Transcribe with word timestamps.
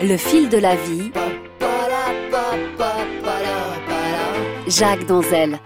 Le 0.00 0.16
fil 0.16 0.48
de 0.48 0.58
la 0.58 0.76
vie. 0.76 1.10
Jacques 4.68 5.06
Donzel. 5.06 5.58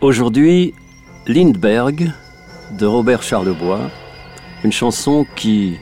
Aujourd'hui, 0.00 0.74
Lindbergh 1.26 2.12
de 2.78 2.86
Robert 2.86 3.24
Charlebois, 3.24 3.90
une 4.62 4.70
chanson 4.72 5.26
qui 5.34 5.76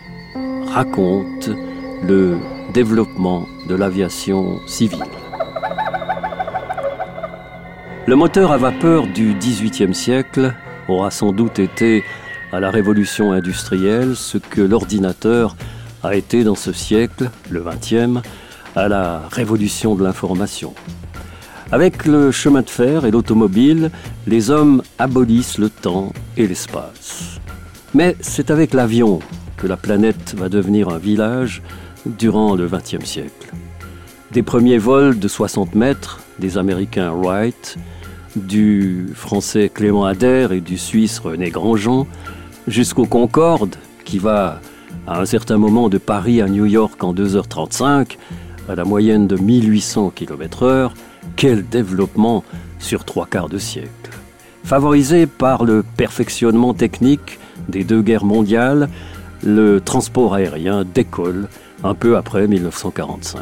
raconte 0.73 1.51
le 2.03 2.39
développement 2.73 3.47
de 3.69 3.75
l'aviation 3.75 4.61
civile. 4.67 5.05
Le 8.07 8.17
moteur 8.17 8.51
à 8.53 8.57
vapeur 8.57 9.07
du 9.09 9.35
XVIIIe 9.35 9.95
siècle 9.95 10.55
aura 10.89 11.11
sans 11.11 11.33
doute 11.33 11.59
été 11.59 12.05
à 12.53 12.61
la 12.61 12.71
révolution 12.71 13.33
industrielle 13.33 14.15
ce 14.17 14.39
que 14.39 14.61
l'ordinateur 14.61 15.57
a 16.03 16.15
été 16.15 16.45
dans 16.45 16.55
ce 16.55 16.73
siècle, 16.73 17.31
le 17.51 17.63
XXe, 17.63 18.21
à 18.75 18.89
la 18.89 19.23
révolution 19.31 19.95
de 19.95 20.05
l'information. 20.05 20.75
Avec 21.73 22.07
le 22.07 22.31
chemin 22.31 22.63
de 22.63 22.71
fer 22.71 23.05
et 23.05 23.11
l'automobile, 23.11 23.91
les 24.27 24.51
hommes 24.51 24.83
abolissent 24.99 25.59
le 25.59 25.69
temps 25.69 26.13
et 26.37 26.47
l'espace. 26.47 27.41
Mais 27.95 28.17
c'est 28.21 28.51
avec 28.51 28.73
l'avion 28.73 29.19
que 29.57 29.67
la 29.67 29.77
planète 29.77 30.35
va 30.37 30.49
devenir 30.49 30.91
un 30.91 30.99
village 30.99 31.63
durant 32.05 32.55
le 32.55 32.69
XXe 32.69 33.05
siècle. 33.05 33.53
Des 34.33 34.43
premiers 34.43 34.79
vols 34.79 35.19
de 35.19 35.29
60 35.29 35.75
mètres 35.75 36.21
des 36.39 36.59
Américains 36.59 37.11
Wright 37.11 37.77
du 38.37 39.09
français 39.15 39.71
Clément 39.73 40.05
Adair 40.05 40.53
et 40.53 40.61
du 40.61 40.79
suisse 40.79 41.19
René 41.19 41.51
Grandjean, 41.51 42.07
jusqu'au 42.69 43.07
Concorde, 43.07 43.77
qui 44.05 44.19
va 44.19 44.61
à 45.07 45.21
un 45.21 45.25
certain 45.25 45.57
moment 45.57 45.89
de 45.89 45.99
Paris 45.99 46.41
à 46.41 46.49
New 46.49 46.67
York 46.67 47.03
en 47.03 47.15
2h35, 47.15 48.17
à 48.69 48.75
la 48.75 48.85
moyenne 48.85 49.27
de 49.27 49.37
1800 49.37 50.13
km/h, 50.15 50.91
quel 51.37 51.67
développement 51.67 52.45
sur 52.79 53.05
trois 53.05 53.27
quarts 53.27 53.49
de 53.49 53.59
siècle. 53.59 53.91
Favorisé 54.65 55.27
par 55.27 55.65
le 55.65 55.85
perfectionnement 55.97 56.75
technique 56.75 57.39
des 57.69 57.85
deux 57.85 58.03
guerres 58.03 58.25
mondiales, 58.25 58.89
le 59.43 59.81
transport 59.81 60.35
aérien 60.35 60.85
décolle 60.85 61.49
un 61.85 61.95
peu 61.95 62.17
après 62.17 62.49
1945. 62.49 63.41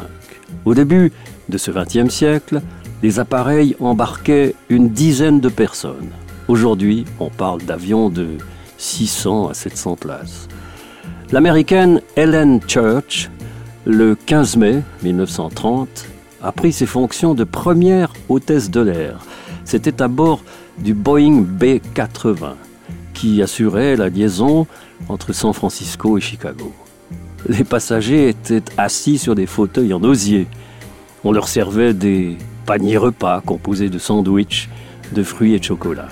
Au 0.65 0.73
début 0.73 1.11
de 1.49 1.57
ce 1.57 1.71
XXe 1.71 2.13
siècle, 2.13 2.61
les 3.03 3.19
appareils 3.19 3.75
embarquaient 3.79 4.55
une 4.69 4.89
dizaine 4.89 5.39
de 5.39 5.49
personnes. 5.49 6.09
Aujourd'hui, 6.47 7.05
on 7.19 7.29
parle 7.29 7.61
d'avions 7.61 8.09
de 8.09 8.37
600 8.77 9.49
à 9.49 9.53
700 9.53 9.95
places. 9.95 10.47
L'américaine 11.31 12.01
Ellen 12.15 12.59
Church, 12.67 13.29
le 13.85 14.15
15 14.15 14.57
mai 14.57 14.83
1930, 15.03 16.05
a 16.41 16.51
pris 16.51 16.71
ses 16.71 16.85
fonctions 16.85 17.33
de 17.33 17.43
première 17.43 18.13
hôtesse 18.29 18.69
de 18.69 18.81
l'air. 18.81 19.25
C'était 19.63 20.01
à 20.01 20.07
bord 20.07 20.43
du 20.77 20.93
Boeing 20.93 21.41
B-80 21.41 22.53
qui 23.13 23.41
assurait 23.41 23.95
la 23.95 24.09
liaison 24.09 24.67
entre 25.09 25.33
San 25.33 25.53
Francisco 25.53 26.17
et 26.17 26.21
Chicago. 26.21 26.71
Les 27.47 27.63
passagers 27.63 28.29
étaient 28.29 28.63
assis 28.77 29.17
sur 29.17 29.35
des 29.35 29.45
fauteuils 29.45 29.93
en 29.93 30.03
osier. 30.03 30.47
On 31.23 31.31
leur 31.31 31.47
servait 31.47 31.93
des 31.93 32.37
panier 32.65 32.97
repas 32.97 33.41
composé 33.41 33.89
de 33.89 33.99
sandwichs, 33.99 34.69
de 35.13 35.23
fruits 35.23 35.53
et 35.53 35.59
de 35.59 35.63
chocolat. 35.63 36.07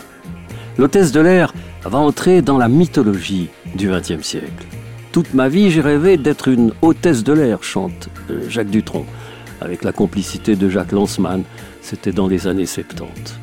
L'hôtesse 0.77 1.11
de 1.11 1.19
l'air 1.19 1.53
va 1.83 1.99
entrer 1.99 2.41
dans 2.41 2.57
la 2.57 2.67
mythologie 2.67 3.49
du 3.75 3.89
XXe 3.89 4.21
siècle. 4.21 4.65
Toute 5.11 5.33
ma 5.33 5.49
vie, 5.49 5.69
j'ai 5.69 5.81
rêvé 5.81 6.17
d'être 6.17 6.47
une 6.47 6.73
hôtesse 6.81 7.23
de 7.23 7.33
l'air, 7.33 7.63
chante 7.63 8.09
euh, 8.31 8.49
Jacques 8.49 8.69
Dutronc, 8.69 9.05
avec 9.61 9.83
la 9.83 9.91
complicité 9.91 10.55
de 10.55 10.69
Jacques 10.69 10.91
Lanzmann. 10.91 11.43
C'était 11.81 12.11
dans 12.11 12.27
les 12.27 12.47
années 12.47 12.65
70. 12.65 13.39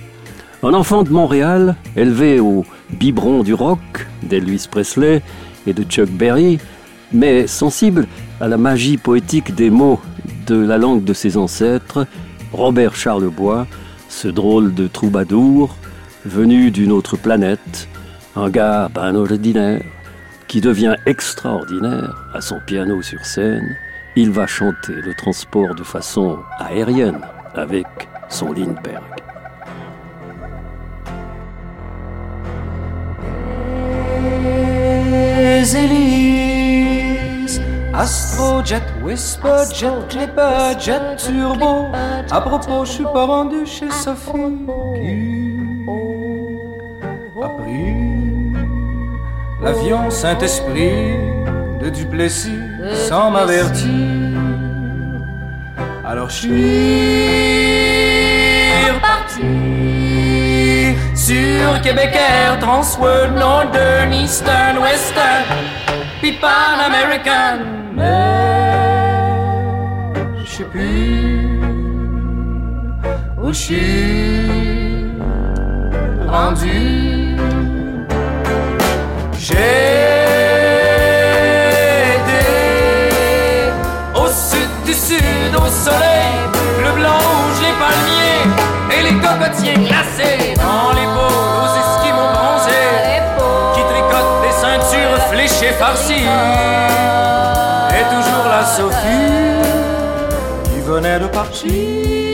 Un 0.63 0.75
enfant 0.75 1.05
de 1.05 1.11
Montréal, 1.11 1.77
élevé 1.97 2.41
au 2.41 2.65
biberon 2.91 3.43
du 3.43 3.55
rock 3.55 4.09
d'Elvis 4.23 4.67
Presley 4.71 5.23
et 5.67 5.73
de 5.73 5.83
Chuck 5.84 6.11
Berry, 6.11 6.59
mais 7.13 7.47
sensible 7.47 8.07
à 8.41 8.49
la 8.49 8.57
magie 8.57 8.97
poétique 8.97 9.55
des 9.55 9.71
mots 9.71 10.01
de 10.47 10.57
la 10.57 10.79
langue 10.79 11.05
de 11.05 11.13
ses 11.13 11.37
ancêtres, 11.37 12.07
Robert 12.53 12.97
Charlebois, 12.97 13.66
ce 14.09 14.28
drôle 14.28 14.75
de 14.75 14.88
troubadour, 14.88 15.77
venu 16.25 16.71
d'une 16.71 16.93
autre 16.93 17.16
planète, 17.16 17.88
un 18.34 18.50
gars 18.50 18.88
ben 18.93 19.15
ordinaire, 19.15 19.83
qui 20.49 20.60
devient 20.60 20.97
extraordinaire 21.06 22.27
à 22.34 22.41
son 22.41 22.59
piano 22.66 23.03
sur 23.03 23.25
scène, 23.25 23.77
il 24.16 24.31
va 24.31 24.47
chanter 24.47 24.94
le 24.94 25.15
transport 25.15 25.75
de 25.77 25.84
façon 25.84 26.39
aérienne 26.59 27.21
avec 27.55 27.87
son 28.28 28.53
Lindbergh. 28.53 29.21
Whisperjet, 39.03 39.91
Clipperjet, 40.09 41.16
Turbo. 41.16 41.89
À 42.33 42.41
propos, 42.41 42.85
je 42.85 42.93
suis 42.93 43.05
pas 43.05 43.27
rendu 43.27 43.67
chez 43.67 43.91
Sophie 43.91 44.31
qui 44.95 45.85
a 47.43 47.49
pris 47.49 48.53
l'avion 49.61 50.09
Saint-Esprit 50.11 51.17
de 51.81 51.89
Duplessis 51.89 52.53
sans 53.09 53.33
m'avertir. 53.33 53.91
Alors 56.05 56.31
je 56.31 56.37
suis 56.37 56.51
reparti 58.93 59.45
sur 61.17 61.81
Québec 61.83 62.15
Air, 62.15 62.61
Transworld, 62.61 63.37
Northern, 63.37 64.13
Eastern, 64.13 64.79
Western, 64.79 65.47
puis 66.21 66.39
Pan 66.41 66.79
American. 66.87 67.59
Mais 67.97 69.17
je 70.45 70.49
sais 70.49 70.65
plus 70.65 71.80
rendu. 76.28 77.37
J'ai 79.38 79.55
été 82.15 82.43
au 84.15 84.27
sud 84.28 84.71
du 84.87 84.93
sud, 84.94 85.53
au 85.56 85.66
soleil, 85.66 86.33
le 86.84 86.93
blanc, 86.93 87.19
rouge, 87.19 87.60
les 87.66 87.75
palmiers 87.81 88.47
et 88.97 89.03
les 89.03 89.16
cocotiers 89.19 89.75
glacés 89.75 90.55
dans 90.55 90.93
les 90.93 91.09
pots, 91.15 91.43
aux 91.62 91.72
esquimaux 91.83 92.31
bronzés 92.33 93.19
qui 93.75 93.83
tricotent 93.91 94.41
des 94.44 94.55
ceintures 94.62 95.19
fléchées 95.31 95.75
farcies. 95.78 96.28
Sophie 98.77 99.56
qui 100.65 100.81
venait 100.83 101.19
de. 101.19 101.27
Partir 101.27 102.30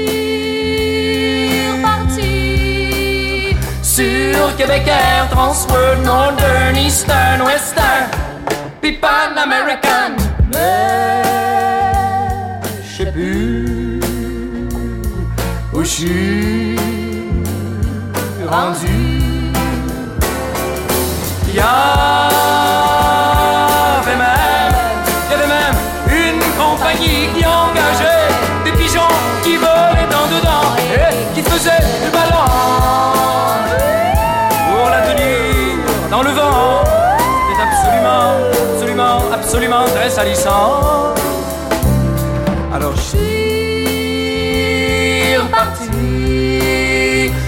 Québec 4.57 4.87
Air, 4.87 5.29
Transworld, 5.31 6.03
Northern, 6.03 6.77
Eastern, 6.77 7.43
Western, 7.43 8.09
puis 8.81 8.93
Pan 8.93 9.37
American. 9.37 10.17
Mais 10.53 11.23
je 12.83 13.05
sais 13.05 13.13
plus 13.13 14.01
où 15.73 15.81
je 15.81 15.89
suis 15.89 16.77
rendu. 18.47 19.17
qui 21.57 21.61
Absolument, 37.59 38.33
absolument, 38.75 39.19
absolument 39.33 39.85
très 39.95 40.11
salissant. 40.11 41.15
Alors 42.75 42.95
je 42.97 43.01
suis 43.01 44.47
reparti 45.37 45.91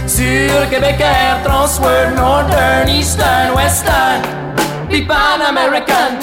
sur 0.06 0.68
Québec 0.70 0.96
Air, 1.00 1.42
Transworld, 1.44 2.14
Northern, 2.16 2.88
Eastern, 2.88 3.52
Western, 3.54 4.22
puis 4.88 5.02
Pan 5.02 5.40
American 5.48 6.18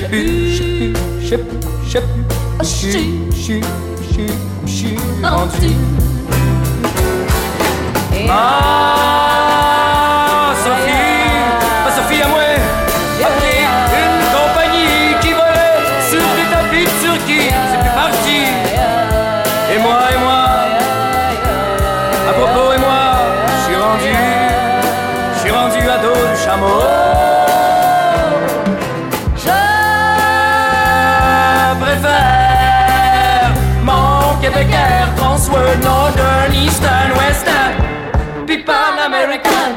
sais 0.00 0.06
plus, 0.06 0.52
je 0.52 0.62
sais 0.62 0.64
plus, 0.68 0.94
je 1.22 1.28
sais 1.28 1.38
plus, 1.38 1.58
je 1.84 1.90
sais 1.90 2.00
plus, 2.00 2.24
je 2.60 2.64
suis, 2.64 3.10
je 3.30 3.36
suis, 3.36 3.60
je 4.02 4.12
suis, 4.12 4.26
je 4.66 4.70
suis 4.70 4.96
rendu. 5.22 5.74
Ah, 8.28 8.67
à 22.28 22.32
propos, 22.32 22.72
et 22.74 22.78
moi, 22.78 23.04
je 23.46 23.52
suis 23.64 23.76
rendu, 23.76 24.16
je 25.34 25.38
suis 25.40 25.50
rendu 25.50 25.78
à 25.88 25.98
dos 25.98 26.22
du 26.30 26.36
chameau. 26.44 26.80
Je 29.44 29.60
préfère 31.80 33.50
mon 33.82 34.36
Québécois 34.42 35.06
François 35.16 35.76
Northern, 35.82 36.52
Eastern, 36.52 37.12
Western, 37.18 37.74
puis 38.46 38.58
pan 38.58 38.96
American. 39.06 39.70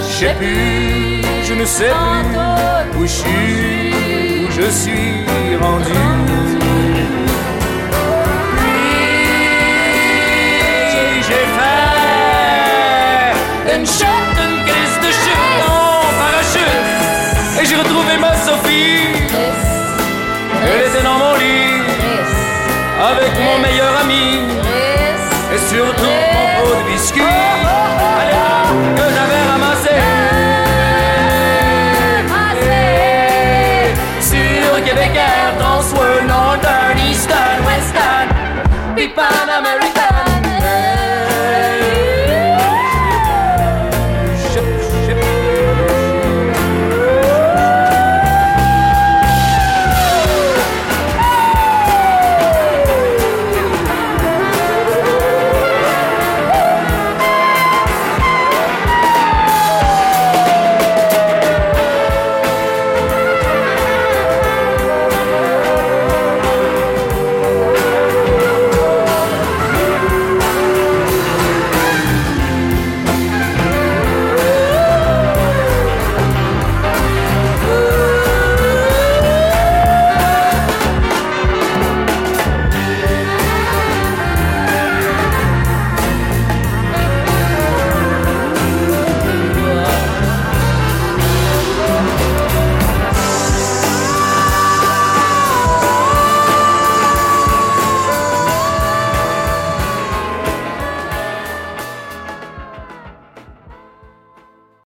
Je 0.00 0.26
sais 0.26 0.34
plus, 0.34 1.22
je 1.44 1.54
ne 1.54 1.64
sais 1.64 1.92
plus 2.90 2.98
où 2.98 3.02
je 3.02 3.12
suis, 3.12 4.44
où 4.44 4.50
je 4.50 4.70
suis 4.70 5.56
rendu. 5.60 6.53
Sur 35.54 35.60
Québec 35.60 35.60
Air, 35.60 35.60
Transworld, 35.60 36.26
Northern, 36.26 36.98
Eastern, 36.98 37.64
Western, 37.64 38.28
Pipa 38.94 39.28